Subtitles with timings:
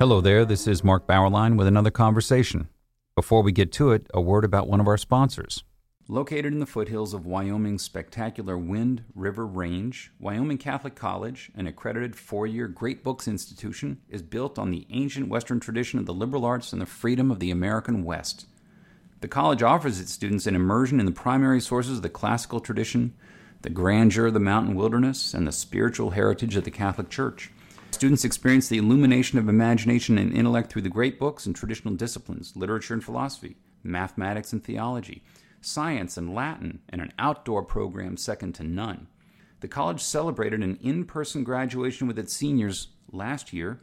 [0.00, 2.68] Hello there, this is Mark Bauerlein with another conversation.
[3.14, 5.62] Before we get to it, a word about one of our sponsors.
[6.08, 12.16] Located in the foothills of Wyoming's spectacular Wind River Range, Wyoming Catholic College, an accredited
[12.16, 16.44] four year Great Books institution, is built on the ancient Western tradition of the liberal
[16.44, 18.46] arts and the freedom of the American West.
[19.22, 23.14] The college offers its students an immersion in the primary sources of the classical tradition,
[23.62, 27.52] the grandeur of the mountain wilderness, and the spiritual heritage of the Catholic Church.
[27.92, 32.56] Students experience the illumination of imagination and intellect through the great books and traditional disciplines,
[32.56, 33.54] literature and philosophy,
[33.84, 35.22] mathematics and theology,
[35.60, 39.06] science and Latin, and an outdoor program second to none.
[39.60, 43.82] The college celebrated an in person graduation with its seniors last year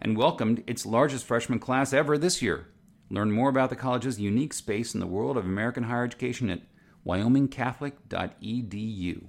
[0.00, 2.68] and welcomed its largest freshman class ever this year.
[3.10, 6.60] Learn more about the college's unique space in the world of American higher education at
[7.06, 9.24] wyomingcatholic.edu.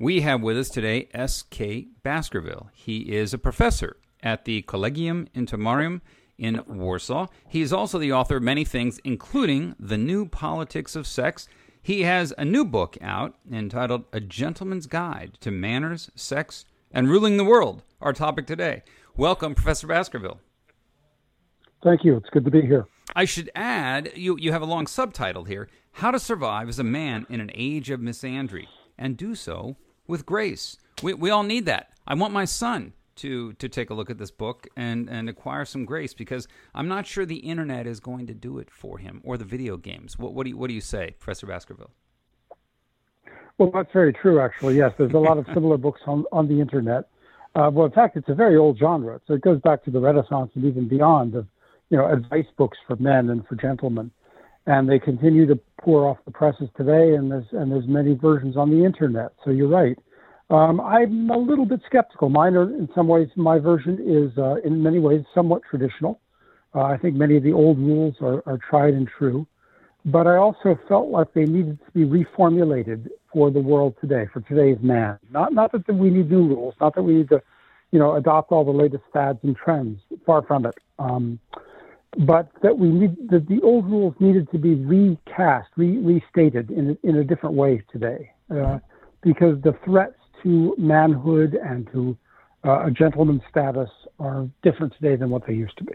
[0.00, 1.88] We have with us today S.K.
[2.02, 2.70] Baskerville.
[2.72, 6.00] He is a professor at the Collegium Intermarium
[6.38, 7.26] in Warsaw.
[7.48, 11.48] He is also the author of many things, including The New Politics of Sex.
[11.80, 17.36] He has a new book out entitled A Gentleman's Guide to Manners, Sex, and Ruling
[17.36, 18.82] the World, our topic today.
[19.16, 20.40] Welcome, Professor Baskerville.
[21.82, 22.16] Thank you.
[22.16, 22.86] It's good to be here.
[23.14, 26.84] I should add, you, you have a long subtitle here How to Survive as a
[26.84, 30.76] Man in an Age of Misandry, and do so with grace.
[31.02, 31.90] We, we all need that.
[32.06, 35.64] I want my son to to take a look at this book and and acquire
[35.64, 39.20] some grace because I'm not sure the internet is going to do it for him
[39.24, 40.18] or the video games.
[40.18, 41.90] What what do you, what do you say, Professor Baskerville?
[43.58, 44.40] Well, that's very true.
[44.40, 47.08] Actually, yes, there's a lot of similar books on on the internet.
[47.54, 49.98] Uh, well, in fact, it's a very old genre, so it goes back to the
[49.98, 51.46] Renaissance and even beyond of
[51.90, 54.10] you know advice books for men and for gentlemen,
[54.66, 57.14] and they continue to pour off the presses today.
[57.14, 59.32] And there's and there's many versions on the internet.
[59.44, 59.98] So you're right.
[60.50, 62.30] Um, I'm a little bit skeptical.
[62.30, 66.20] Mine, are, in some ways, my version is uh, in many ways somewhat traditional.
[66.74, 69.46] Uh, I think many of the old rules are, are tried and true,
[70.06, 74.40] but I also felt like they needed to be reformulated for the world today, for
[74.40, 75.18] today's man.
[75.30, 77.42] Not not that we need new rules, not that we need to,
[77.90, 80.00] you know, adopt all the latest fads and trends.
[80.24, 80.74] Far from it.
[80.98, 81.38] Um,
[82.16, 86.90] but that we need that the old rules needed to be recast, re, restated in
[86.90, 88.78] a, in a different way today, uh,
[89.22, 92.16] because the threats to manhood and to
[92.64, 95.94] uh, a gentleman's status are different today than what they used to be.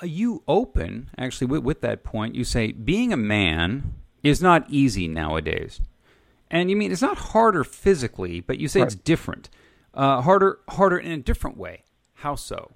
[0.00, 2.34] Are you open, actually, with, with that point?
[2.34, 5.80] You say being a man is not easy nowadays.
[6.50, 8.86] And you mean it's not harder physically, but you say right.
[8.86, 9.50] it's different.
[9.92, 11.82] Uh, harder, harder in a different way.
[12.14, 12.70] How so?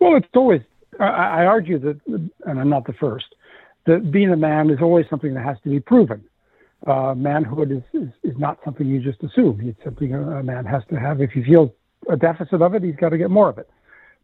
[0.00, 0.62] Well, it's always.
[1.00, 1.04] I,
[1.42, 3.34] I argue that, and I'm not the first,
[3.86, 6.24] that being a man is always something that has to be proven
[6.86, 9.60] uh, manhood is, is, is, not something you just assume.
[9.62, 11.20] It's something a, a man has to have.
[11.20, 11.70] If he feels
[12.10, 13.70] a deficit of it, he's got to get more of it.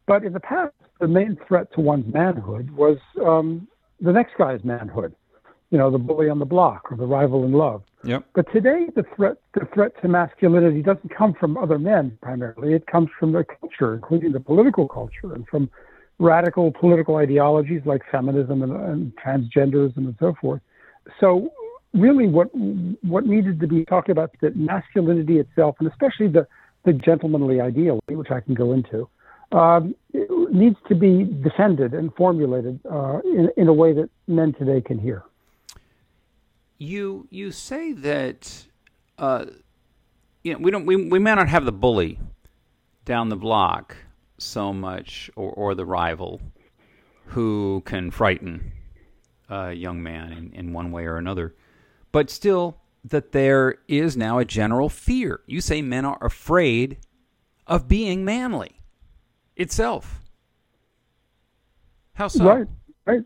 [0.06, 3.66] But in the past, the main threat to one's manhood was um,
[4.00, 5.14] the next guy's manhood.
[5.70, 7.82] You know, the bully on the block or the rival in love.
[8.02, 8.24] Yep.
[8.34, 12.74] But today, the threat the threat to masculinity doesn't come from other men primarily.
[12.74, 15.70] It comes from the culture, including the political culture, and from
[16.18, 20.60] radical political ideologies like feminism and, and transgenderism and so forth.
[21.18, 21.50] So
[21.94, 22.48] really what
[23.02, 26.46] what needed to be talked about is that masculinity itself, and especially the
[26.84, 29.08] the gentlemanly ideal, which I can go into,
[29.52, 29.94] um,
[30.50, 34.98] needs to be defended and formulated uh, in in a way that men today can
[34.98, 35.24] hear.
[36.80, 38.66] You you say that
[39.18, 39.46] uh,
[40.42, 42.18] you know we don't we we may not have the bully
[43.04, 43.96] down the block
[44.38, 46.40] so much or or the rival
[47.26, 48.72] who can frighten
[49.48, 51.54] a young man in, in one way or another
[52.12, 55.40] but still that there is now a general fear.
[55.46, 56.98] You say men are afraid
[57.66, 58.80] of being manly
[59.56, 60.20] itself.
[62.14, 62.44] How so?
[62.44, 62.66] Right,
[63.06, 63.22] right.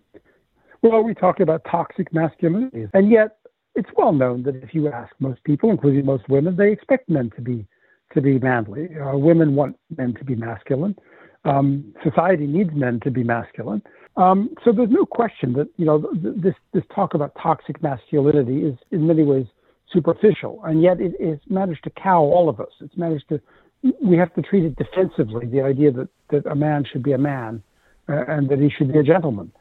[0.83, 3.39] Well, we talk about toxic masculinity, and yet
[3.75, 7.31] it's well known that if you ask most people, including most women, they expect men
[7.37, 7.67] to be
[8.13, 8.89] to be manly.
[8.97, 10.95] Uh, women want men to be masculine.
[11.45, 13.83] Um, society needs men to be masculine.
[14.17, 18.77] Um, so there's no question that you know this this talk about toxic masculinity is
[18.91, 19.47] in many ways
[19.93, 22.71] superficial, and yet it has managed to cow all of us.
[22.81, 23.41] It's managed to
[24.03, 25.47] we have to treat it defensively.
[25.47, 27.63] The idea that that a man should be a man
[28.09, 29.53] uh, and that he should be a gentleman.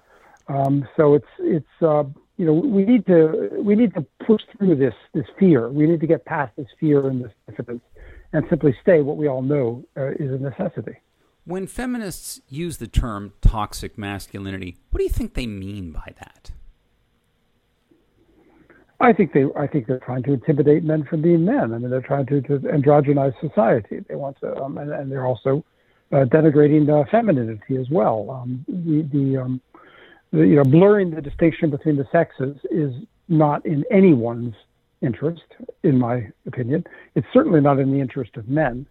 [0.47, 2.03] Um, so it's it's uh,
[2.37, 5.69] you know we need to we need to push through this this fear.
[5.69, 7.83] We need to get past this fear and this diffidence,
[8.31, 10.97] and simply stay what we all know uh, is a necessity.
[11.45, 16.51] When feminists use the term toxic masculinity, what do you think they mean by that?
[19.03, 21.73] I think they I think they're trying to intimidate men from being men.
[21.73, 24.03] I mean, they're trying to, to androgynize society.
[24.07, 25.65] They want to, um, and, and, they're also
[26.13, 28.31] uh, denigrating uh, femininity as well.
[28.31, 29.72] Um, the the, um, the,
[30.33, 32.93] you know blurring the distinction between the sexes is
[33.29, 34.55] not in anyone's
[35.01, 35.43] interest,
[35.83, 36.83] in my opinion.
[37.15, 38.85] It's certainly not in the interest of men.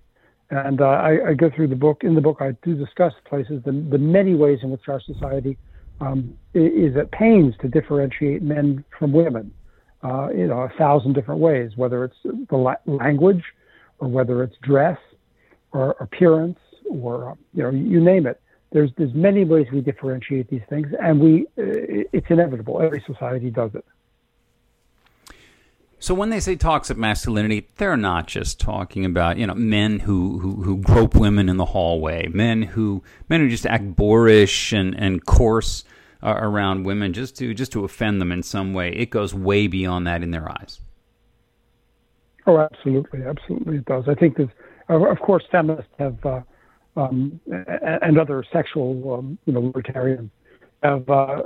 [0.50, 2.02] And uh, I, I, go through the book.
[2.04, 5.56] In the book, I do discuss places the, the many ways in which our society
[6.02, 9.52] um, is at pains to differentiate men from women
[10.02, 13.42] uh, you know, a thousand different ways, whether it's the la- language
[13.98, 14.98] or whether it's dress
[15.72, 16.58] or appearance
[16.90, 18.40] or, you know, you name it.
[18.72, 22.80] There's, there's many ways we differentiate these things, and we, uh, it's inevitable.
[22.80, 23.84] Every society does it.
[25.98, 30.40] So when they say toxic masculinity, they're not just talking about you know men who,
[30.40, 34.98] who, who grope women in the hallway, men who men who just act boorish and,
[34.98, 35.84] and coarse
[36.20, 38.90] uh, around women just to just to offend them in some way.
[38.90, 40.80] It goes way beyond that in their eyes.
[42.46, 44.04] Oh, absolutely, absolutely, it does.
[44.08, 44.50] I think that,
[44.88, 46.40] of course, feminists have, uh,
[46.96, 47.40] um,
[48.02, 50.30] and other sexual, um, you know, libertarians
[50.82, 51.42] have, uh,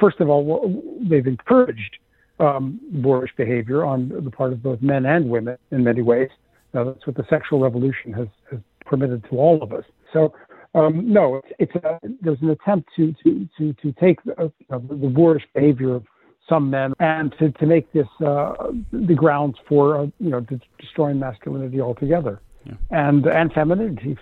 [0.00, 1.98] first of all, they've encouraged
[2.40, 6.28] um, boorish behavior on the part of both men and women in many ways.
[6.74, 9.84] Now, that's what the sexual revolution has, has permitted to all of us.
[10.12, 10.32] So
[10.74, 14.48] um, no, it's, it's a, there's an attempt to to to to take the, uh,
[14.70, 16.04] the boorish behavior of
[16.48, 18.52] some men and to, to make this uh,
[18.92, 20.44] the grounds for uh, you know
[20.78, 22.74] destroying masculinity altogether yeah.
[22.90, 24.16] and and femininity.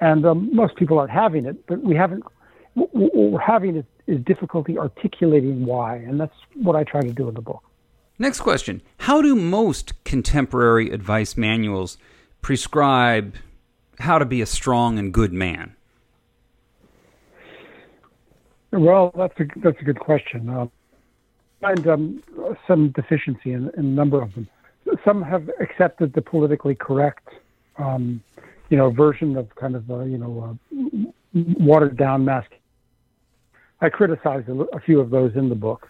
[0.00, 2.24] And um, most people aren't having it, but we haven't.
[2.74, 7.28] What we're having is, is difficulty articulating why, and that's what I try to do
[7.28, 7.62] in the book.
[8.18, 11.98] Next question: How do most contemporary advice manuals
[12.42, 13.34] prescribe
[14.00, 15.74] how to be a strong and good man?
[18.72, 20.48] Well, that's a that's a good question.
[20.48, 20.66] Uh,
[21.60, 22.22] find um,
[22.66, 24.48] some deficiency in, in, a number of them.
[25.04, 27.28] Some have accepted the politically correct,
[27.78, 28.22] um,
[28.70, 30.58] you know, version of kind of uh, you know
[31.32, 32.50] watered down mask.
[33.80, 35.88] I criticize a, a, few of those in the book,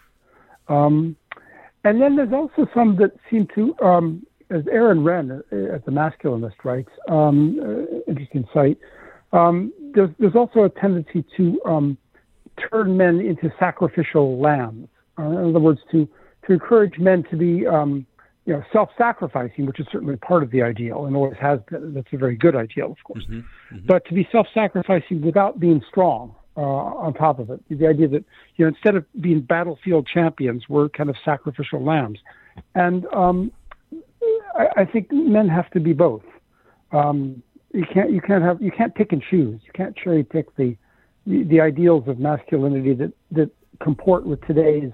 [0.67, 1.15] um,
[1.83, 5.91] and then there's also some that seem to um, as Aaron Renn uh, at the
[5.91, 8.77] Masculinist writes, um, uh, interesting site,
[9.33, 11.97] um, there's, there's also a tendency to um,
[12.69, 14.87] turn men into sacrificial lambs.
[15.17, 16.07] Uh, in other words, to,
[16.45, 18.05] to encourage men to be um,
[18.45, 21.93] you know, self-sacrificing, which is certainly part of the ideal and always has been.
[21.93, 23.23] That's a very good ideal, of course.
[23.23, 23.39] Mm-hmm,
[23.75, 23.85] mm-hmm.
[23.87, 28.23] But to be self-sacrificing without being strong uh, on top of it, the idea that
[28.55, 32.19] you know instead of being battlefield champions, we're kind of sacrificial lambs,
[32.75, 33.51] and um,
[34.55, 36.23] I, I think men have to be both.
[36.91, 37.41] Um,
[37.73, 39.59] you can't you can't have you can't pick and choose.
[39.65, 40.77] You can't cherry pick the
[41.25, 43.49] the, the ideals of masculinity that that
[43.81, 44.91] comport with today's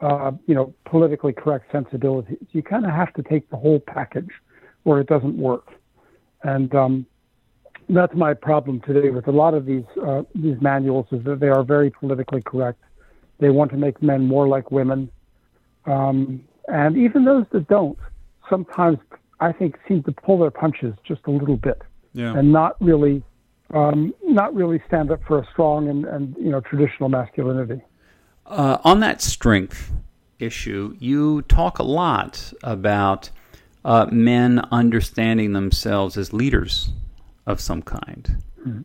[0.00, 2.38] uh, you know politically correct sensibilities.
[2.52, 4.30] You kind of have to take the whole package,
[4.84, 5.68] or it doesn't work.
[6.42, 7.06] And um,
[7.88, 11.48] that's my problem today with a lot of these uh, these manuals is that they
[11.48, 12.80] are very politically correct.
[13.38, 15.10] They want to make men more like women,
[15.86, 17.98] um, and even those that don't
[18.48, 18.98] sometimes
[19.40, 21.82] I think seem to pull their punches just a little bit
[22.12, 22.36] yeah.
[22.36, 23.22] and not really
[23.72, 27.82] um, not really stand up for a strong and, and you know traditional masculinity.
[28.46, 29.92] Uh, on that strength
[30.38, 33.30] issue, you talk a lot about
[33.84, 36.90] uh, men understanding themselves as leaders
[37.46, 38.42] of some kind.
[38.60, 38.80] Mm-hmm.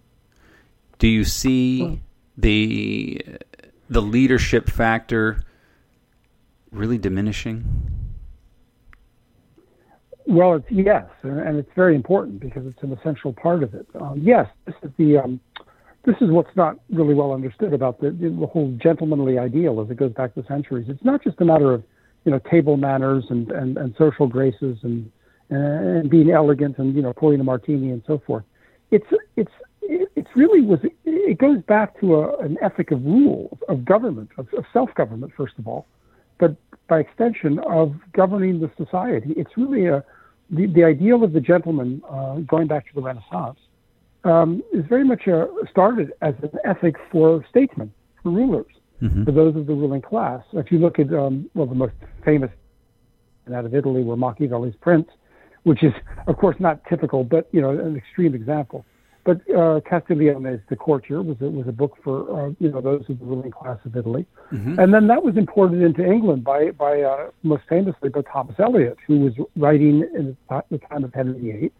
[0.97, 1.99] Do you see well,
[2.37, 3.25] the
[3.89, 5.43] the leadership factor
[6.71, 7.65] really diminishing?
[10.25, 13.87] Well, it's yes, and it's very important because it's an essential part of it.
[13.99, 15.39] Um, yes, this is the um,
[16.09, 19.97] this is what's not really well understood about the, the whole gentlemanly ideal as it
[19.97, 20.87] goes back to centuries.
[20.89, 21.83] It's not just a matter of
[22.25, 25.11] you know table manners and, and, and social graces and
[25.51, 28.43] and being elegant and you know pouring a martini and so forth.
[28.89, 29.51] It's it's
[29.81, 34.47] it's really was it goes back to a, an ethic of rule of government of,
[34.57, 35.85] of self government first of all,
[36.39, 36.55] but
[36.87, 39.33] by extension of governing the society.
[39.37, 40.03] It's really a
[40.49, 43.59] the, the ideal of the gentleman, uh, going back to the Renaissance,
[44.29, 48.71] um, is very much a, started as an ethic for statesmen, for rulers,
[49.01, 49.23] mm-hmm.
[49.25, 50.41] for those of the ruling class.
[50.53, 51.93] If you look at, um, well, the most
[52.23, 52.51] famous
[53.53, 55.07] out of Italy were Machiavelli's Prince,
[55.63, 55.93] which is,
[56.27, 58.85] of course, not typical, but you know, an extreme example.
[59.25, 63.03] But uh, Castiglione's The Courtier was a, was a book for uh, you know those
[63.09, 64.79] of the ruling class of Italy, mm-hmm.
[64.79, 68.95] and then that was imported into England by by uh, most famously by Thomas Elyot,
[69.05, 70.37] who was writing in
[70.69, 71.71] the time of Henry VIII,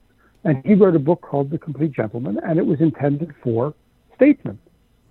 [0.44, 3.74] and he wrote a book called The Complete Gentleman, and it was intended for
[4.16, 4.60] statesmen,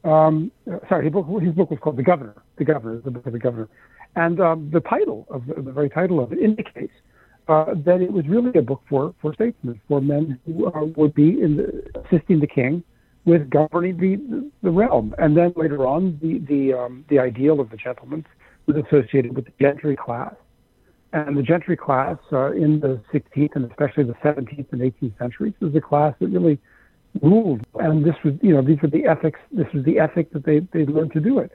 [0.04, 0.50] Um,
[0.88, 2.42] sorry, his book, his book was called The Governor.
[2.56, 3.68] The Governor, the book of the Governor,
[4.16, 6.92] and um, the title of the, the, very title of it indicates
[7.49, 11.14] uh, that it was really a book for for statesmen, for men who uh, would
[11.14, 12.82] be in the, assisting the king
[13.25, 15.14] with governing the, the realm.
[15.18, 18.25] And then later on, the the um, the ideal of the gentleman
[18.66, 20.35] was associated with the gentry class,
[21.12, 25.55] and the gentry class uh, in the 16th and especially the 17th and 18th centuries
[25.61, 26.59] was a class that really
[27.23, 27.67] ruled.
[27.77, 29.41] And this was, you know, these were the ethics.
[29.50, 31.50] This was the ethic that they they learned to do it.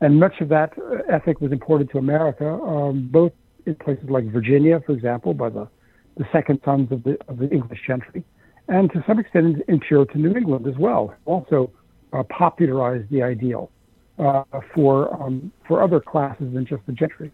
[0.00, 3.32] And much of that uh, ethic was imported to America, um, both
[3.64, 5.68] in places like Virginia, for example, by the,
[6.16, 8.24] the second sons of the, of the English gentry,
[8.68, 11.70] and to some extent in, in Puritan New England as well, also
[12.12, 13.70] uh, popularized the ideal
[14.18, 14.42] uh,
[14.74, 17.32] for, um, for other classes than just the gentry.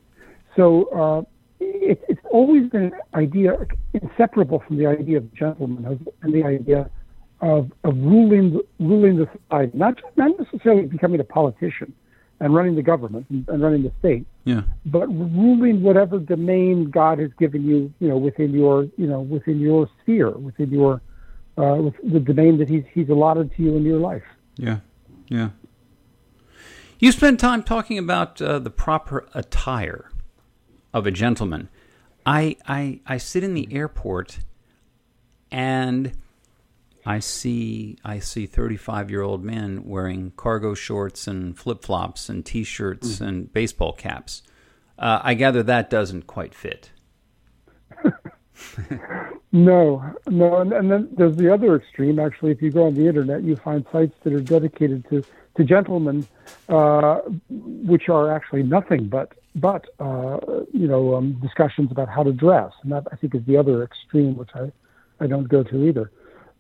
[0.57, 1.23] So uh,
[1.83, 3.57] it, it's always been an idea
[3.93, 6.89] inseparable from the idea of gentlemanhood and the idea
[7.41, 11.93] of, of ruling, ruling the society, not, not necessarily becoming a politician,
[12.41, 14.27] and running the government and, and running the state.
[14.45, 14.63] Yeah.
[14.87, 19.61] But ruling whatever domain God has given you, you know, within your, you know, within
[19.61, 21.01] your sphere, within your,
[21.57, 24.25] uh, with the domain that He's He's allotted to you in your life.
[24.57, 24.79] Yeah.
[25.29, 25.51] Yeah.
[26.99, 30.12] You spend time talking about uh, the proper attire
[30.93, 31.69] of a gentleman.
[32.25, 34.39] I, I I sit in the airport
[35.51, 36.13] and
[37.05, 42.45] I see I see 35 year old men wearing cargo shorts and flip flops and
[42.45, 43.27] t shirts mm.
[43.27, 44.43] and baseball caps.
[44.99, 46.91] Uh, I gather that doesn't quite fit.
[49.53, 52.19] no, no, and, and, then there's the other extreme.
[52.19, 55.25] Actually, if you go on the internet, you find sites that are dedicated to
[55.57, 56.27] to gentlemen,
[56.69, 57.21] uh,
[57.51, 60.39] which are actually nothing but but uh,
[60.73, 63.83] you know um, discussions about how to dress, and that I think is the other
[63.83, 64.73] extreme, which I
[65.21, 66.11] I don't go to either.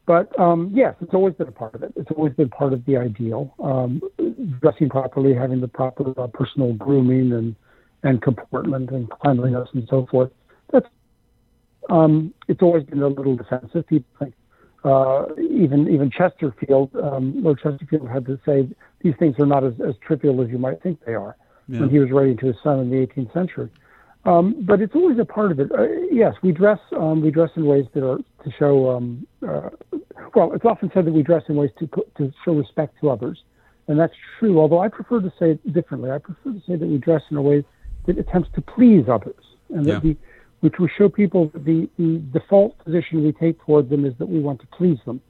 [0.04, 1.92] But um, yes, it's always been a part of it.
[1.96, 3.54] It's always been part of the ideal.
[3.62, 4.02] Um,
[4.60, 7.56] dressing properly, having the proper uh, personal grooming and
[8.02, 10.30] and comportment and cleanliness and so forth.
[10.72, 10.86] That's
[11.88, 13.86] um, it's always been a little defensive.
[13.86, 14.34] People think
[14.84, 18.68] uh, even even Chesterfield, um, Lord Chesterfield had to say
[19.00, 21.36] these things are not as, as trivial as you might think they are
[21.72, 21.80] yeah.
[21.80, 23.70] when he was writing to his son in the 18th century.
[24.24, 25.72] Um, but it's always a part of it.
[25.72, 28.90] Uh, yes, we dress um, we dress in ways that are to show.
[28.90, 29.70] Um, uh,
[30.34, 31.88] well, it's often said that we dress in ways to
[32.18, 33.42] to show respect to others,
[33.88, 34.60] and that's true.
[34.60, 36.12] Although I prefer to say it differently.
[36.12, 37.64] I prefer to say that we dress in a way
[38.06, 40.10] that attempts to please others, and that yeah.
[40.10, 40.16] we,
[40.60, 44.38] which we show people the the default position we take toward them is that we
[44.38, 45.20] want to please them.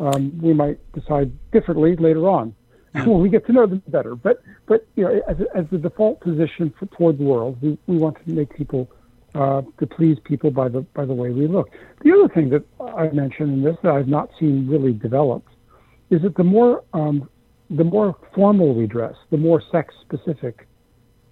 [0.00, 2.56] Um, we might decide differently later on,
[2.92, 4.14] when we get to know them better.
[4.14, 7.96] But but you know, as, as the default position for, toward the world, we, we
[7.96, 8.90] want to make people
[9.34, 11.70] uh, to please people by the by the way we look.
[12.04, 15.48] The other thing that I mentioned in this that I've not seen really developed
[16.10, 17.28] is that the more um,
[17.70, 20.68] the more formal we dress, the more sex specific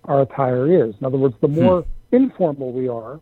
[0.04, 0.94] our attire is.
[0.98, 2.16] In other words, the more hmm.
[2.16, 3.20] informal we are,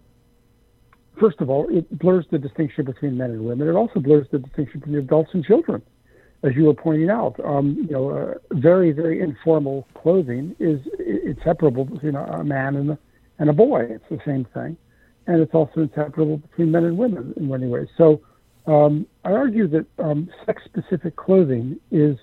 [1.18, 3.66] first of all, it blurs the distinction between men and women.
[3.66, 5.83] It also blurs the distinction between adults and children
[6.42, 10.80] as you were pointing out, um, you know, uh, very, very informal clothing is
[11.26, 12.99] inseparable between a, a man and a,
[13.38, 13.80] and a boy.
[13.90, 14.76] It's the same thing.
[15.26, 17.88] And it's also inseparable between men and women in many ways.
[17.97, 18.21] So
[18.66, 22.16] um, I argue that um, sex-specific clothing is,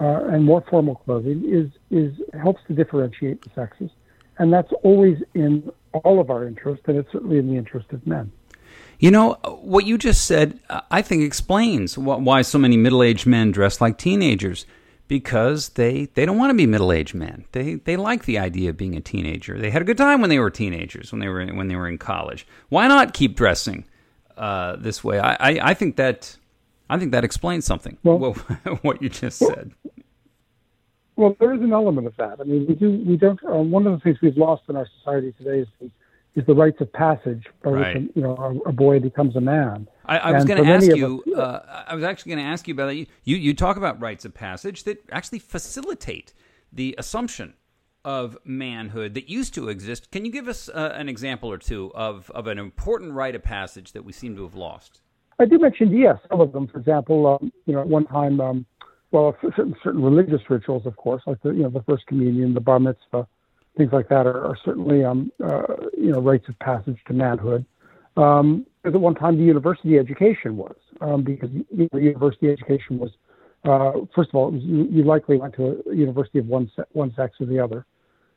[0.00, 3.90] uh, and more formal clothing is, is helps to differentiate the sexes.
[4.38, 8.06] And that's always in all of our interest, and it's certainly in the interest of
[8.06, 8.30] men.
[8.98, 13.50] You know, what you just said, I think, explains why so many middle aged men
[13.50, 14.66] dress like teenagers.
[15.06, 17.44] Because they, they don't want to be middle aged men.
[17.52, 19.58] They they like the idea of being a teenager.
[19.58, 21.88] They had a good time when they were teenagers, when they were when they were
[21.88, 22.46] in college.
[22.70, 23.84] Why not keep dressing
[24.38, 25.18] uh, this way?
[25.18, 26.38] I, I, I, think that
[26.88, 27.98] I think that explains something.
[28.02, 28.32] Well,
[28.80, 29.72] what you just well, said.
[31.16, 32.40] Well, there is an element of that.
[32.40, 33.38] I mean, we do we don't.
[33.44, 35.90] Uh, one of the things we've lost in our society today is the
[36.34, 37.94] is the rites of passage by right.
[38.02, 39.88] which you know a, a, boy becomes a man.
[40.04, 41.22] I, I was going to ask you.
[41.28, 42.96] Us, uh, I was actually going to ask you about that.
[42.96, 46.34] You, you talk about rites of passage that actually facilitate
[46.72, 47.54] the assumption
[48.04, 50.10] of manhood that used to exist.
[50.10, 53.42] Can you give us uh, an example or two of, of an important rite of
[53.42, 55.00] passage that we seem to have lost?
[55.38, 56.68] I do mention yes, some of them.
[56.68, 58.66] For example, um, you know, at one time, um,
[59.10, 62.60] well, certain, certain religious rituals, of course, like the you know the first communion, the
[62.60, 63.26] bar mitzvah,
[63.76, 67.64] things like that are, are certainly um, uh, you know rites of passage to manhood.
[68.16, 73.10] Um, at one time, the university education was um, because you know, university education was
[73.64, 76.84] uh, first of all was, you, you, likely went to a university of one se-
[76.92, 77.86] one sex or the other,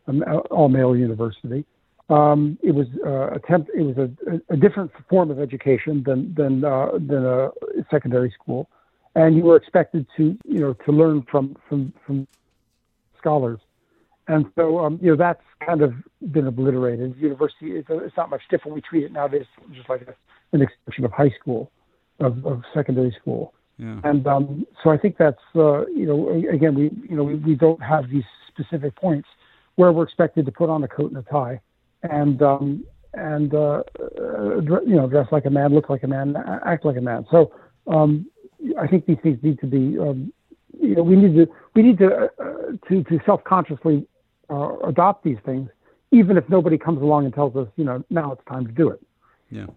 [0.08, 1.66] um, all male university.
[2.10, 6.64] Um, it was uh, attempt it was a, a, different form of education than than
[6.64, 7.50] uh, than a
[7.92, 8.70] secondary school,
[9.16, 12.26] and you were expected to you know to learn from from from
[13.18, 13.60] scholars.
[14.28, 15.94] And so, um, you know, that's kind of
[16.32, 17.16] been obliterated.
[17.18, 18.76] University, it's, it's not much different.
[18.76, 20.14] We treat it nowadays just like a,
[20.54, 21.72] an extension of high school,
[22.20, 23.54] of, of secondary school.
[23.78, 24.00] Yeah.
[24.04, 27.56] And um, so I think that's, uh, you know, again, we, you know, we, we
[27.56, 29.30] don't have these specific points
[29.76, 31.62] where we're expected to put on a coat and a tie
[32.04, 33.84] and, um, and, uh,
[34.20, 37.26] uh, you know, dress like a man, look like a man, act like a man.
[37.32, 37.54] So
[37.86, 38.26] um,
[38.80, 40.34] I think these things need to be, um,
[40.82, 44.06] you know, we need to, we need to, uh, to, to self-consciously
[44.50, 45.70] uh, adopt these things,
[46.12, 48.90] even if nobody comes along and tells us, you know, now it's time to do
[48.90, 49.02] it.
[49.50, 49.68] Yeah.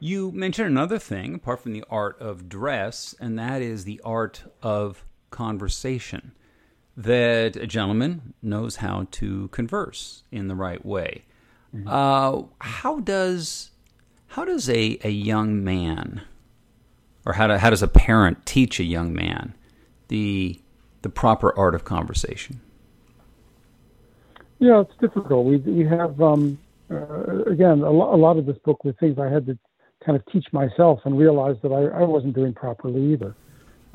[0.00, 4.44] You mentioned another thing apart from the art of dress, and that is the art
[4.62, 6.32] of conversation.
[6.96, 11.24] That a gentleman knows how to converse in the right way.
[11.74, 11.88] Mm-hmm.
[11.88, 13.70] Uh, how does
[14.28, 16.22] how does a, a young man,
[17.24, 19.54] or how, do, how does a parent teach a young man
[20.08, 20.60] the
[21.02, 22.60] the proper art of conversation?
[24.58, 25.46] Yeah, it's difficult.
[25.46, 26.58] We we have um,
[26.90, 29.58] uh, again a, lo- a lot of this book with things I had to
[30.04, 33.34] kind of teach myself and realize that I, I wasn't doing properly either.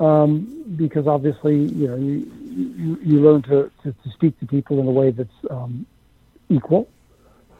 [0.00, 4.80] Um, because obviously, you know, you, you, you learn to, to, to, speak to people
[4.80, 5.86] in a way that's um,
[6.48, 6.88] equal.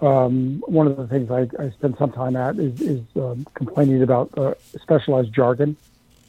[0.00, 4.02] Um, one of the things I, I spend some time at is, is um, complaining
[4.02, 5.76] about uh, specialized jargon,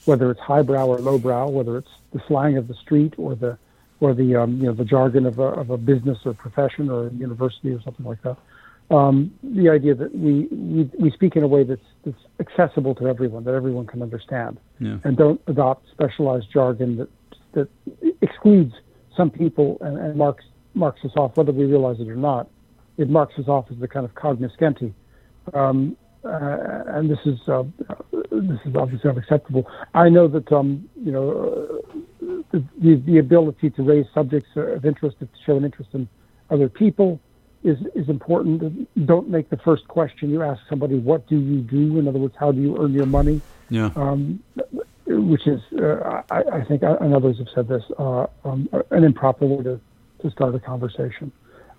[0.05, 3.57] whether it's highbrow or lowbrow, whether it's the slang of the street or the
[3.99, 7.07] or the um, you know the jargon of a, of a business or profession or
[7.07, 8.37] a university or something like that
[8.91, 13.07] um, the idea that we, we, we speak in a way that's, that's accessible to
[13.07, 14.97] everyone, that everyone can understand, yeah.
[15.03, 17.09] and don't adopt specialized jargon that
[17.53, 17.69] that
[18.21, 18.73] excludes
[19.15, 22.49] some people and, and, marks marks us off, whether we realize it or not.
[22.97, 24.93] It marks us off as the kind of cognoscenti,
[25.53, 25.95] um,
[26.25, 27.63] uh, and this is uh,
[28.31, 29.69] this is obviously unacceptable.
[29.93, 31.81] I know that um, you know
[32.53, 36.07] uh, the, the ability to raise subjects of interest, to show an interest in
[36.49, 37.19] other people
[37.63, 38.87] is is important.
[39.05, 42.35] Don't make the first question you ask somebody, "What do you do?" In other words,
[42.37, 43.41] how do you earn your money?
[43.69, 43.89] Yeah.
[43.95, 44.43] Um,
[45.05, 49.45] which is, uh, I, I, think, and others have said this, uh, um, an improper
[49.45, 49.79] way to,
[50.21, 51.31] to start a conversation.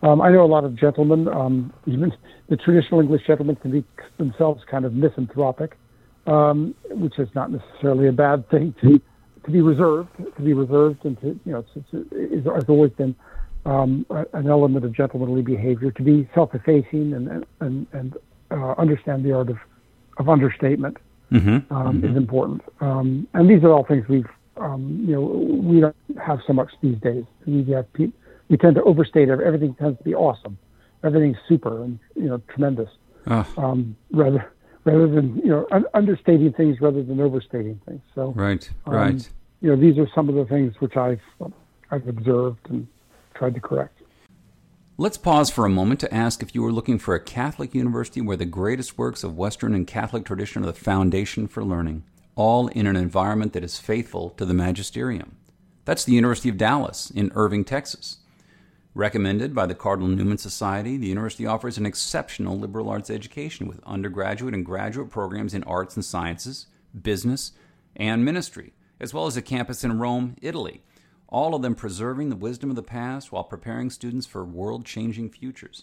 [0.03, 2.13] Um, I know a lot of gentlemen, um, even
[2.49, 3.85] the traditional English gentlemen, can be
[4.19, 5.79] themselves kind of misanthropic,
[6.27, 9.01] um, which is not necessarily a bad thing to
[9.45, 12.93] to be reserved, to be reserved, and to you know, it's, it's, it's, it's always
[12.93, 13.15] been
[13.67, 18.17] um, an element of gentlemanly behavior, to be self-effacing and and and
[18.51, 19.59] uh, understand the art of
[20.19, 20.97] of understatement
[21.33, 21.75] mm-hmm.
[21.75, 22.11] Um, mm-hmm.
[22.11, 22.63] is important.
[22.81, 26.71] Um, and these are all things we've um, you know we don't have so much
[26.83, 27.25] these days.
[27.47, 28.13] We have pe-
[28.49, 29.29] we tend to overstate.
[29.29, 30.59] Everything tends to be awesome.
[31.03, 32.91] Everything's super and you know tremendous.
[33.27, 33.95] Oh.
[34.13, 34.53] rather
[34.85, 38.01] rather than you know un- understating things rather than overstating things.
[38.15, 39.29] So right, um, right.
[39.61, 41.21] You know these are some of the things which I've
[41.91, 42.87] I've observed and
[43.35, 44.01] tried to correct.
[44.97, 48.21] Let's pause for a moment to ask if you were looking for a Catholic university
[48.21, 52.05] where the greatest works of Western and Catholic tradition are the foundation for learning,
[52.37, 55.37] all in an environment that is faithful to the magisterium.
[55.85, 58.19] That's the University of Dallas in Irving, Texas.
[58.95, 63.83] Recommended by the Cardinal Newman Society, the university offers an exceptional liberal arts education with
[63.85, 66.67] undergraduate and graduate programs in arts and sciences,
[67.03, 67.53] business,
[67.97, 70.83] and ministry, as well as a campus in Rome, Italy
[71.35, 75.29] all of them preserving the wisdom of the past while preparing students for world changing
[75.29, 75.83] futures.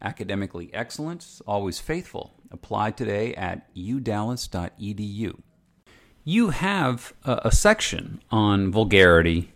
[0.00, 2.32] Academically excellent, always faithful.
[2.50, 5.38] Apply today at udallas.edu.
[6.24, 9.52] You have a, a section on vulgarity,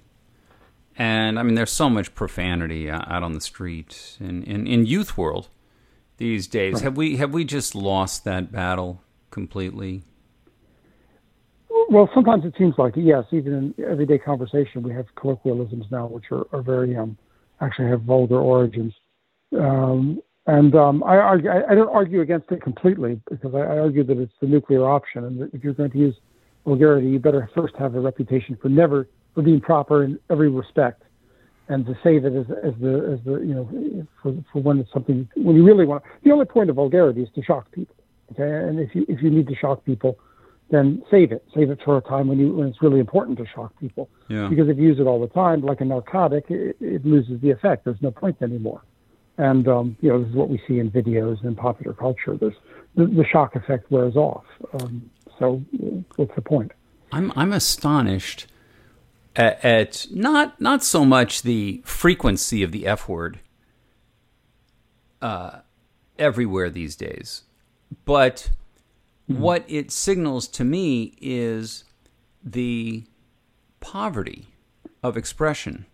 [1.01, 5.17] and I mean, there's so much profanity out on the street in, in, in youth
[5.17, 5.49] world
[6.19, 6.75] these days.
[6.75, 6.83] Right.
[6.83, 10.03] Have we have we just lost that battle completely?
[11.89, 13.05] Well, sometimes it seems like it.
[13.05, 17.17] Yes, even in everyday conversation, we have colloquialisms now, which are, are very um,
[17.63, 18.93] actually have vulgar origins.
[19.59, 23.79] Um, and um, I, argue, I, I, don't argue against it completely because I, I,
[23.79, 26.15] argue that it's the nuclear option, and that if you're going to use
[26.67, 31.03] vulgarity, you better first have a reputation for never for being proper in every respect,
[31.69, 34.93] and to save it as, as the as the you know for for when it's
[34.93, 36.03] something when you really want.
[36.25, 37.97] The only point of vulgarity is to shock people.
[38.33, 40.19] Okay, and if you if you need to shock people
[40.71, 41.45] then save it.
[41.55, 44.09] Save it for a time when you when it's really important to shock people.
[44.29, 44.49] Yeah.
[44.49, 47.51] Because if you use it all the time, like a narcotic, it, it loses the
[47.51, 47.85] effect.
[47.85, 48.83] There's no point anymore.
[49.37, 52.37] And um, you know, this is what we see in videos and popular culture.
[52.37, 52.55] There's
[52.95, 54.45] the, the shock effect wears off.
[54.75, 55.63] Um, so
[56.17, 56.73] what's the point?
[57.13, 58.47] I'm I'm astonished
[59.37, 63.41] at, at not not so much the frequency of the F word
[65.23, 65.61] uh,
[66.19, 67.43] everywhere these days,
[68.05, 68.51] but
[69.31, 69.43] Mm-hmm.
[69.43, 71.85] What it signals to me is
[72.43, 73.05] the
[73.79, 74.49] poverty
[75.03, 75.87] of expression.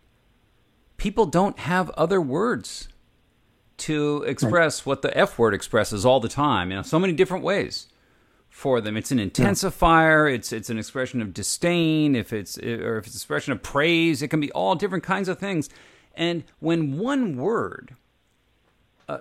[0.96, 2.88] people don't have other words
[3.76, 4.86] to express right.
[4.86, 6.70] what the F word expresses all the time.
[6.70, 7.88] You know, so many different ways
[8.56, 8.96] for them.
[8.96, 10.30] It's an intensifier.
[10.30, 10.36] Yeah.
[10.36, 12.16] It's it's an expression of disdain.
[12.16, 15.28] If it's or if it's an expression of praise, it can be all different kinds
[15.28, 15.68] of things.
[16.14, 17.96] And when one word
[19.10, 19.18] uh,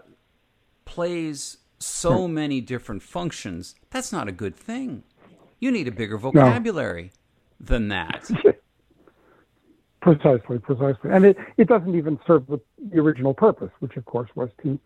[0.86, 2.28] plays so yeah.
[2.28, 5.04] many different functions, that's not a good thing.
[5.60, 7.12] You need a bigger vocabulary
[7.60, 7.66] no.
[7.66, 8.32] than that.
[10.02, 12.60] Precisely, precisely, and it, it doesn't even serve the,
[12.92, 14.80] the original purpose, which of course was to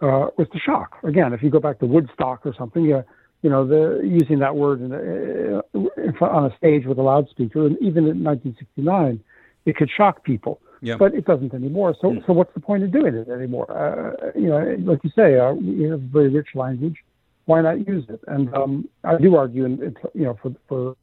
[0.00, 0.96] uh, was to shock.
[1.04, 3.04] Again, if you go back to Woodstock or something, you,
[3.44, 7.76] you know, the using that word in a, on a stage with a loudspeaker, and
[7.76, 9.22] even in 1969,
[9.66, 10.62] it could shock people.
[10.80, 10.96] Yeah.
[10.98, 11.94] But it doesn't anymore.
[12.00, 12.26] So, mm.
[12.26, 13.70] so what's the point of doing it anymore?
[13.70, 16.96] Uh, you know, like you say, uh, we have very rich language.
[17.44, 18.20] Why not use it?
[18.28, 20.96] And um, I do argue, in, you know, for for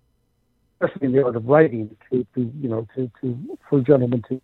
[0.81, 4.23] especially in the art of writing, to, to you know, to, to for a gentleman
[4.29, 4.41] to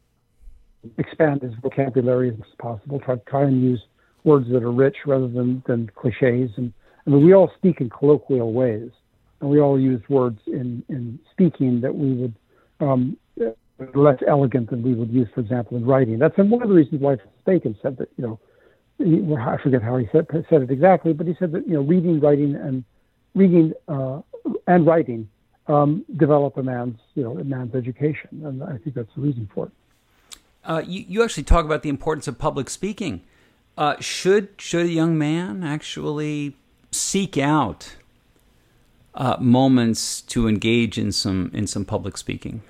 [0.99, 2.99] expand his vocabulary as possible.
[2.99, 3.81] Try try and use
[4.23, 6.51] words that are rich rather than than cliches.
[6.57, 6.73] And
[7.07, 8.91] I mean, we all speak in colloquial ways,
[9.39, 12.35] and we all use words in in speaking that we would
[12.81, 13.17] um,
[13.95, 16.19] less elegant than we would use, for example, in writing.
[16.19, 17.15] That's one of the reasons why
[17.45, 18.09] Bacon said that.
[18.17, 18.39] You know,
[18.97, 21.81] he, I forget how he said said it exactly, but he said that you know,
[21.81, 22.83] reading, writing, and
[23.33, 24.21] reading uh,
[24.67, 25.29] and writing
[25.67, 29.49] um, develop a man's, you know, a man's education, and I think that's the reason
[29.53, 29.71] for it.
[30.65, 33.21] Uh, you, you actually talk about the importance of public speaking.
[33.77, 36.57] Uh, should should a young man actually
[36.91, 37.95] seek out
[39.13, 42.61] uh, moments to engage in some in some public speaking?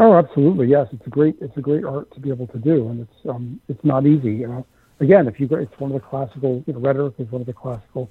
[0.00, 0.88] Oh, absolutely, yes.
[0.92, 3.60] It's a great it's a great art to be able to do, and it's um,
[3.68, 4.44] it's not easy.
[5.00, 7.52] Again, if you it's one of the classical you know, rhetoric is one of the
[7.52, 8.10] classical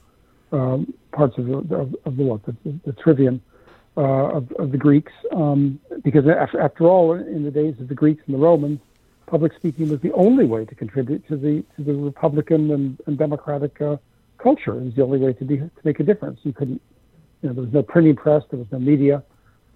[0.52, 3.42] um, parts of the of, of the the, the, the trivium
[3.98, 7.94] uh, of, of, the Greeks, um, because after, after all, in the days of the
[7.94, 8.80] Greeks and the Romans,
[9.26, 13.18] public speaking was the only way to contribute to the to the Republican and, and
[13.18, 13.98] democratic uh,
[14.42, 14.78] culture.
[14.78, 16.40] It was the only way to be to make a difference.
[16.44, 16.82] You couldn't,
[17.42, 19.24] you know, there was no printing press, there was no media.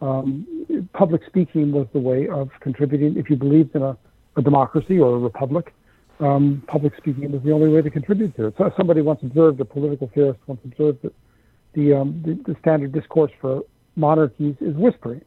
[0.02, 3.18] Um, public speaking was the way of contributing.
[3.18, 3.98] If you believed in a,
[4.36, 5.74] a democracy or a republic,
[6.20, 8.56] um, public speaking was the only way to contribute to it.
[8.58, 11.14] So somebody once observed, a political theorist once observed that
[11.74, 13.64] the, um, the, the standard discourse for
[13.96, 15.22] monarchies is whispering.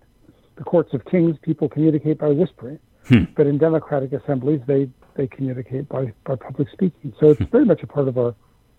[0.57, 3.25] The courts of kings, people communicate by whispering, hmm.
[3.37, 7.13] but in democratic assemblies, they they communicate by by public speaking.
[7.21, 7.45] So it's hmm.
[7.45, 8.35] very much a part of our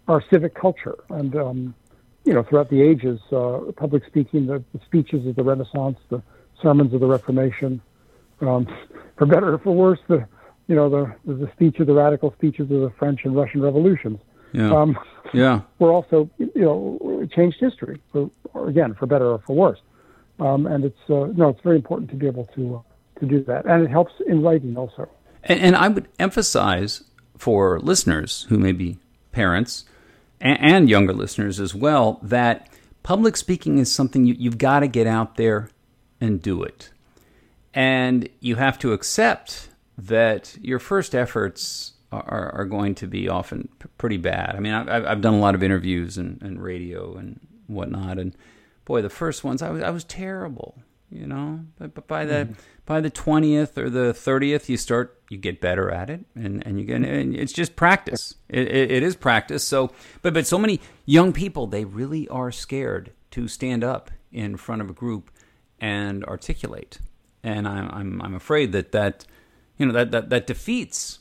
[0.09, 1.75] our civic culture, and um,
[2.25, 6.21] you know, throughout the ages, uh, public speaking, the, the, speeches of the Renaissance, the
[6.61, 7.81] sermons of the Reformation,
[8.41, 8.67] um,
[9.17, 10.27] for better or for worse, the
[10.67, 14.19] you know the the speech of the radical speeches of the French and Russian revolutions.
[14.51, 14.75] Yeah.
[14.75, 14.97] Um,
[15.33, 15.61] yeah.
[15.79, 18.29] We're also, you know, changed history, for,
[18.67, 19.79] again, for better or for worse.
[20.39, 23.43] Um, and it's, uh, no, it's very important to be able to, uh, to do
[23.43, 23.65] that.
[23.65, 25.07] And it helps in writing also.
[25.43, 27.03] And, and, I would emphasize
[27.37, 28.97] for listeners who may be
[29.31, 29.85] parents
[30.41, 32.69] and, younger listeners as well that
[33.03, 35.69] public speaking is something you, you've got to get out there
[36.21, 36.91] and do it.
[37.73, 43.69] And you have to accept that your first efforts are, are going to be often
[43.97, 44.55] pretty bad.
[44.55, 48.35] I mean, I've, I've done a lot of interviews and, and radio and whatnot, and
[48.85, 51.61] boy, the first ones I was I was terrible, you know.
[51.77, 52.55] But, but by the mm
[52.89, 56.79] by the twentieth or the thirtieth, you start you get better at it, and, and
[56.79, 58.33] you get and it's just practice.
[58.49, 59.63] It, it, it is practice.
[59.63, 59.91] So,
[60.23, 64.81] but but so many young people they really are scared to stand up in front
[64.81, 65.29] of a group
[65.79, 66.99] and articulate,
[67.43, 69.23] and I'm I'm, I'm afraid that that
[69.77, 71.19] you know that that that defeats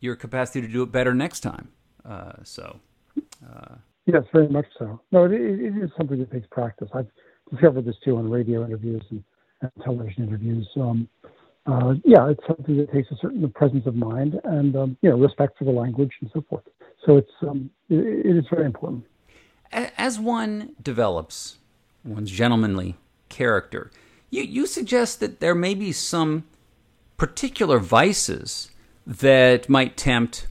[0.00, 1.68] your capacity to do it better next time.
[2.04, 2.80] Uh, so,
[3.48, 5.00] uh, yes, very much so.
[5.12, 6.88] No, it, it is something that takes practice.
[6.92, 7.06] I've
[7.52, 9.22] discovered this too on radio interviews and
[9.82, 10.68] television interviews.
[10.76, 11.08] Um,
[11.66, 15.16] uh, yeah, it's something that takes a certain presence of mind and um, you know
[15.16, 16.64] respect for the language and so forth.
[17.06, 19.04] So it's um, it, it is very important.
[19.72, 21.56] As one develops
[22.04, 22.96] one's gentlemanly
[23.28, 23.90] character,
[24.30, 26.44] you you suggest that there may be some
[27.16, 28.70] particular vices
[29.06, 30.46] that might tempt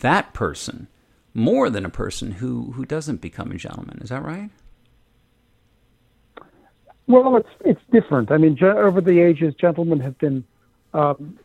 [0.00, 0.88] that person
[1.34, 3.98] more than a person who, who doesn't become a gentleman.
[4.02, 4.50] Is that right?
[7.08, 8.30] Well, it's it's different.
[8.30, 10.44] I mean, over the ages, gentlemen have been
[10.92, 11.38] um,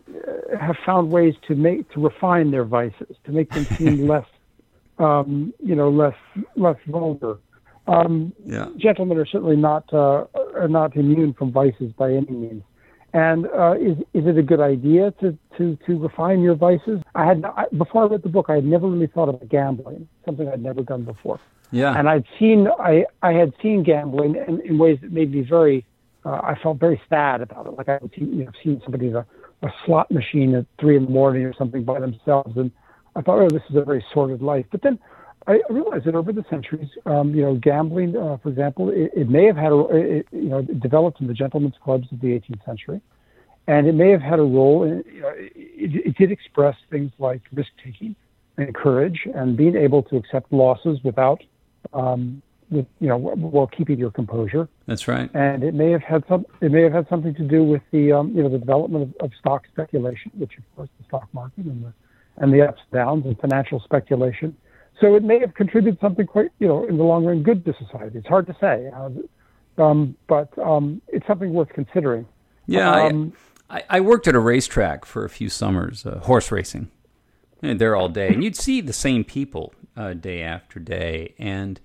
[0.59, 4.27] have found ways to make to refine their vices to make them seem less,
[4.99, 6.17] um, you know, less
[6.57, 7.37] less vulgar.
[7.87, 8.67] Um, yeah.
[8.77, 12.63] Gentlemen are certainly not uh, are not immune from vices by any means.
[13.13, 17.01] And uh, is is it a good idea to, to, to refine your vices?
[17.15, 20.07] I had I, before I read the book, I had never really thought about gambling,
[20.25, 21.39] something I'd never done before.
[21.71, 21.97] Yeah.
[21.97, 25.85] And I'd seen I I had seen gambling in, in ways that made me very
[26.25, 27.71] uh, I felt very sad about it.
[27.71, 29.25] Like I had seen, you know seen somebody in a,
[29.63, 32.55] a slot machine at three in the morning or something by themselves.
[32.57, 32.71] And
[33.15, 34.65] I thought, oh, this is a very sordid life.
[34.71, 34.99] But then
[35.47, 39.29] I realized that over the centuries, um, you know, gambling, uh, for example, it, it,
[39.29, 42.63] may have had a, it, you know, developed in the gentlemen's clubs of the 18th
[42.65, 43.01] century,
[43.67, 44.83] and it may have had a role.
[44.83, 48.15] In, you know, it, it did express things like risk taking
[48.57, 51.41] and courage, and being able to accept losses without,
[51.93, 54.69] um, with you know, while keeping your composure.
[54.85, 55.29] That's right.
[55.33, 56.45] And it may have had some.
[56.61, 59.25] It may have had something to do with the, um, you know, the development of,
[59.25, 61.93] of stock speculation, which of course the stock market and the
[62.37, 64.55] and the ups and downs and financial speculation
[65.01, 67.73] so it may have contributed something quite, you know, in the long run, good to
[67.73, 68.19] society.
[68.19, 72.25] It's hard to say, uh, um, but um, it's something worth considering.
[72.67, 73.33] Yeah, um,
[73.69, 76.89] I, I, worked at a racetrack for a few summers, uh, horse racing,
[77.61, 81.79] and there all day, and you'd see the same people uh, day after day, and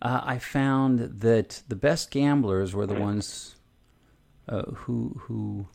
[0.00, 3.56] uh, I found that the best gamblers were the ones
[4.48, 5.68] uh, who who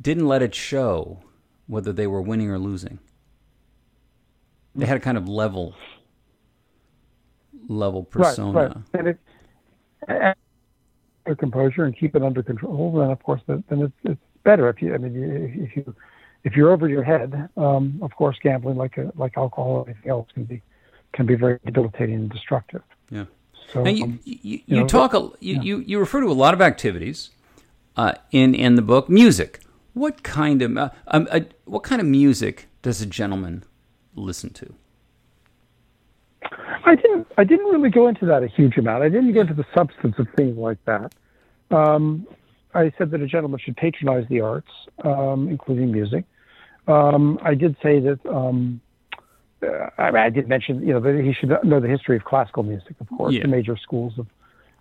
[0.00, 1.20] didn't let it show
[1.66, 2.98] whether they were winning or losing.
[4.74, 5.74] They had a kind of level
[7.68, 8.52] level persona.
[8.52, 8.84] Right, right.
[8.94, 10.36] And it,
[11.26, 14.68] and composure and keep it under control, then of course, then it's, it's better.
[14.68, 15.94] If you, I mean, if you
[16.44, 20.10] if you're over your head, um, of course, gambling like a, like alcohol or anything
[20.10, 20.62] else can be
[21.12, 22.82] can be very debilitating and destructive.
[23.10, 23.24] Yeah.
[23.72, 25.62] So and you, um, you, you, you know, talk a, you, yeah.
[25.62, 27.30] you you refer to a lot of activities
[27.96, 29.08] uh, in in the book.
[29.08, 29.60] Music.
[29.92, 33.64] What kind of uh, um, uh, what kind of music does a gentleman
[34.14, 34.74] listen to?
[36.84, 37.26] I didn't.
[37.36, 39.02] I didn't really go into that a huge amount.
[39.02, 41.14] I didn't go into the substance of things like that.
[41.70, 42.26] Um,
[42.74, 44.70] I said that a gentleman should patronize the arts,
[45.04, 46.24] um, including music.
[46.86, 48.18] Um, I did say that.
[48.26, 48.80] Um,
[49.62, 52.62] uh, I, I, did mention, you know, that he should know the history of classical
[52.62, 53.42] music, of course, yeah.
[53.42, 54.26] the major schools of,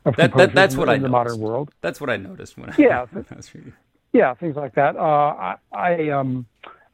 [0.06, 1.12] of that, that, that's in, what in I the noticed.
[1.12, 1.72] modern world.
[1.82, 3.74] That's what I noticed when I, yeah, when I was reading.
[4.14, 4.96] Yeah, things like that.
[4.96, 6.46] Uh, I, I um,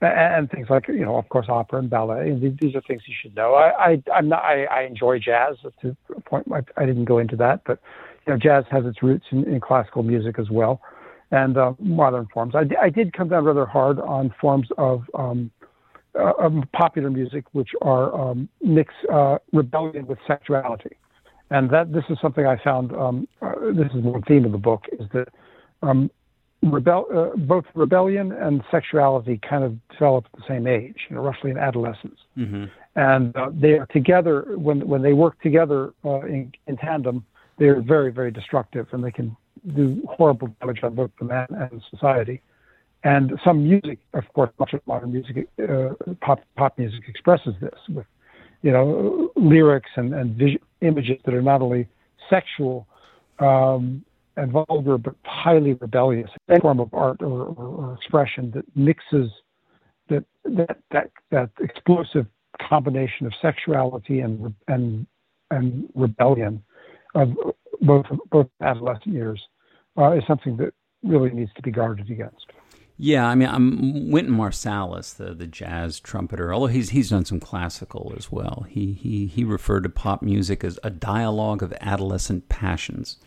[0.01, 2.29] and things like you know, of course, opera and ballet.
[2.29, 3.53] And These are things you should know.
[3.53, 4.43] I, I I'm not.
[4.43, 6.47] I, I enjoy jazz to a point.
[6.51, 7.79] I, I didn't go into that, but
[8.25, 10.81] you know, jazz has its roots in, in classical music as well,
[11.31, 12.55] and uh, modern forms.
[12.55, 15.51] I, I did come down rather hard on forms of um,
[16.19, 20.95] uh, popular music, which are um, mix uh, rebellion with sexuality,
[21.49, 22.91] and that this is something I found.
[22.93, 25.27] Um, uh, this is one theme of the book: is that
[25.81, 26.09] um,
[26.63, 31.21] rebel, uh, both rebellion and sexuality kind of develop at the same age, you know,
[31.21, 32.19] roughly in adolescence.
[32.37, 32.65] Mm-hmm.
[32.95, 37.25] And uh, they are together when when they work together uh, in, in tandem.
[37.57, 39.35] They are very very destructive, and they can
[39.75, 42.41] do horrible damage on both the man and society.
[43.03, 45.89] And some music, of course, much of modern music, uh,
[46.21, 48.05] pop pop music expresses this with,
[48.61, 51.87] you know, lyrics and and images that are not only
[52.29, 52.87] sexual
[53.39, 54.03] um,
[54.37, 59.29] and vulgar but highly rebellious any form of art or, or, or, expression that mixes
[60.09, 62.25] that that that that explosive
[62.61, 65.05] combination of sexuality and and
[65.51, 66.61] and rebellion
[67.15, 67.33] of
[67.81, 69.41] both both adolescent years
[69.97, 70.73] uh, is something that
[71.03, 72.45] really needs to be guarded against.
[72.97, 76.53] Yeah, I mean, I'm Wynton Marsalis, the the jazz trumpeter.
[76.53, 78.65] Although he's he's done some classical as well.
[78.69, 83.17] He he he referred to pop music as a dialogue of adolescent passions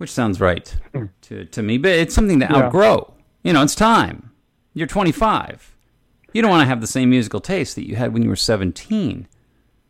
[0.00, 1.04] which sounds right hmm.
[1.20, 2.56] to, to me, but it's something to yeah.
[2.56, 3.12] outgrow.
[3.42, 4.30] You know, it's time.
[4.72, 5.76] You're 25.
[6.32, 8.36] You don't want to have the same musical taste that you had when you were
[8.36, 9.28] 17.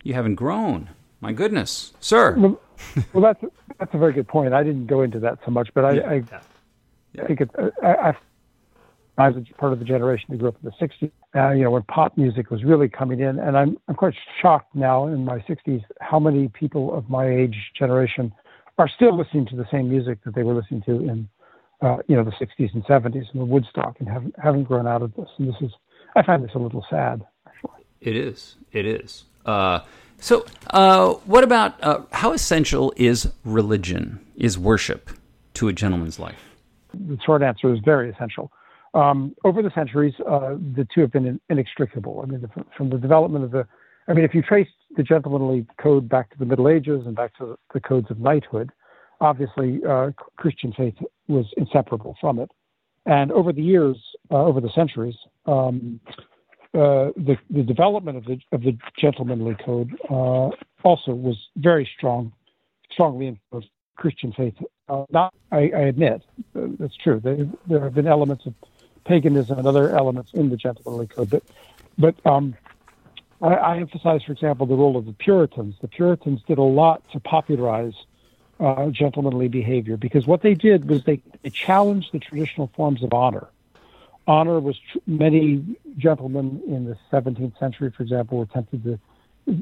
[0.03, 0.91] You haven't grown.
[1.21, 2.35] My goodness, sir.
[2.37, 2.61] Well,
[3.13, 4.55] well that's that's a very good point.
[4.55, 6.09] I didn't go into that so much, but I yeah.
[6.09, 6.15] I,
[7.13, 7.23] yeah.
[7.23, 7.51] I, think it,
[7.83, 8.15] I,
[9.19, 11.11] I, was part of the generation that grew up in the 60s.
[11.35, 14.75] Uh, you know, when pop music was really coming in, and I'm I'm quite shocked
[14.75, 18.33] now in my 60s how many people of my age generation
[18.79, 21.29] are still listening to the same music that they were listening to in
[21.83, 25.03] uh, you know the 60s and 70s and the Woodstock and haven't haven't grown out
[25.03, 25.29] of this.
[25.39, 25.71] And this is
[26.17, 27.25] I find this a little sad.
[27.47, 28.57] Actually, it is.
[28.73, 29.25] It is.
[29.45, 29.81] Uh,
[30.21, 35.11] so, uh, what about uh, how essential is religion, is worship
[35.55, 36.39] to a gentleman's life?
[36.95, 38.53] The short answer is very essential.
[38.95, 42.21] Um, over the centuries, uh, the two have been inextricable.
[42.23, 43.67] I mean, the, from the development of the
[44.11, 47.37] I mean, if you trace the gentlemanly code back to the Middle Ages and back
[47.39, 48.71] to the codes of knighthood,
[49.21, 50.95] obviously uh, Christian faith
[51.29, 52.51] was inseparable from it.
[53.07, 53.97] And over the years,
[54.33, 55.15] uh, over the centuries,
[55.47, 56.01] um,
[56.73, 60.51] uh, the, the development of the of the gentlemanly code uh,
[60.85, 62.33] also was very strong,
[62.93, 64.55] strongly influenced Christian faith.
[64.89, 66.23] Uh, not, I, I admit,
[66.57, 67.21] uh, that's true.
[67.21, 68.55] There, there have been elements of
[69.05, 71.43] paganism and other elements in the gentlemanly code, but
[71.99, 72.57] but um,
[73.43, 75.75] I, I emphasize, for example, the role of the Puritans.
[75.81, 77.95] The Puritans did a lot to popularize
[78.61, 83.13] uh, gentlemanly behavior because what they did was they, they challenged the traditional forms of
[83.13, 83.49] honor.
[84.31, 88.99] Honor was tr- many gentlemen in the 17th century, for example, were tempted to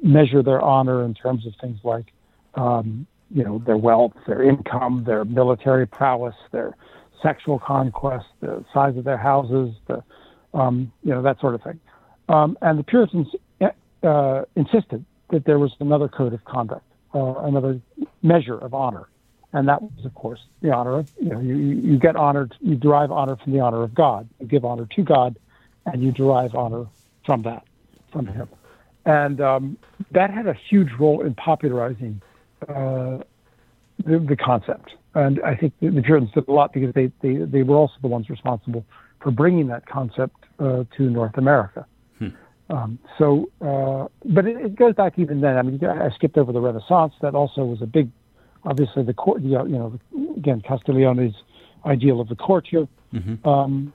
[0.02, 2.12] measure their honor in terms of things like,
[2.54, 6.76] um, you know, their wealth, their income, their military prowess, their
[7.22, 10.02] sexual conquest, the size of their houses, the,
[10.52, 11.81] um, you know, that sort of thing.
[12.28, 13.28] Um, and the Puritans
[14.02, 17.81] uh, insisted that there was another code of conduct, uh, another
[18.22, 19.09] measure of honor,
[19.52, 22.74] and that was, of course, the honor of you know you, you get honored, you
[22.76, 24.28] derive honor from the honor of God.
[24.40, 25.38] You give honor to God,
[25.87, 26.87] and you derive honor
[27.24, 27.64] from that,
[28.12, 28.48] from Him,
[29.04, 29.78] and um,
[30.11, 32.20] that had a huge role in popularizing
[32.68, 33.18] uh,
[34.04, 34.92] the, the, concept.
[35.14, 37.94] And I think the, the Puritans did a lot because they, they they were also
[38.02, 38.84] the ones responsible
[39.20, 41.87] for bringing that concept uh, to North America.
[42.70, 45.56] Um, so, uh, but it, it, goes back even then.
[45.56, 47.14] I mean, I skipped over the Renaissance.
[47.22, 48.11] That also was a big,
[48.64, 49.42] obviously the court.
[49.42, 49.99] You know,
[50.37, 51.35] again, Castiglione's
[51.85, 52.87] ideal of the courtier.
[53.12, 53.49] Mm-hmm.
[53.49, 53.92] Um,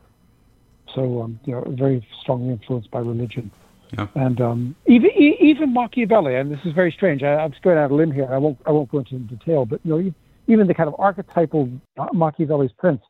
[0.94, 3.52] so, um, you know, very strongly influenced by religion.
[3.98, 4.08] Yeah.
[4.16, 7.22] And um, even even Machiavelli, and this is very strange.
[7.22, 8.28] I, am just going out a limb here.
[8.32, 10.14] I won't I won't go into detail, but you know,
[10.48, 11.70] even the kind of archetypal
[12.12, 13.02] Machiavelli's prince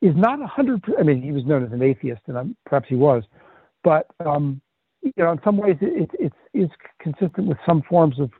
[0.00, 0.84] is not a hundred.
[0.98, 3.24] I mean, he was known as an atheist, and I'm, perhaps he was,
[3.82, 4.60] but um,
[5.02, 8.30] you know, in some ways, it, it, it's consistent with some forms of,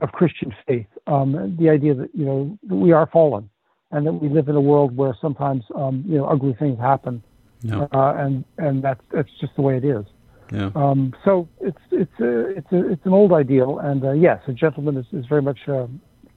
[0.00, 0.86] of Christian faith.
[1.06, 3.48] Um, the idea that you know we are fallen,
[3.90, 7.22] and that we live in a world where sometimes um, you know ugly things happen,
[7.62, 7.86] yeah.
[7.92, 10.04] uh, and and that's that's just the way it is.
[10.52, 10.70] Yeah.
[10.74, 14.52] Um, so it's it's a, it's a, it's an old ideal, and uh, yes, a
[14.52, 15.86] gentleman is, is very much uh,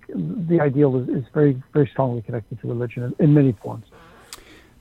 [0.09, 3.85] the ideal is, is very very strongly connected to religion in, in many forms.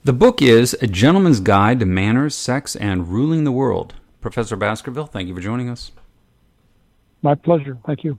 [0.02, 3.94] The book is A Gentleman's Guide to Manners, Sex, and Ruling the World.
[4.22, 5.92] Professor Baskerville, thank you for joining us.
[7.22, 7.76] My pleasure.
[7.84, 8.18] Thank you.